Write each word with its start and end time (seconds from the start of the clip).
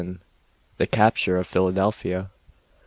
THE 0.77 0.87
CAPTURE 0.87 1.37
OF 1.37 1.45
PHILADELPHIA. 1.45 2.31